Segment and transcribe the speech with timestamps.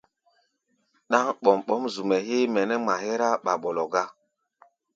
[1.09, 4.03] Ɗáŋ ɓɔm-ɓɔ́m zu-mɛ́ héé mɛ nɛ́ ŋma hɛ́rá ɓaɓɔlɔ gá.